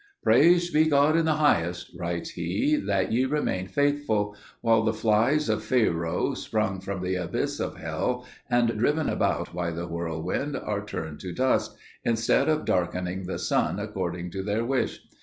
[0.23, 5.47] "Praised be God in the highest," writes he, "that ye remain faithful; while the flies
[5.47, 10.83] of Pharao, sprung from the abyss of hell, and driven about by the whirlwind, are
[10.83, 15.01] turned to dust, instead of darkening the sun according to their wish.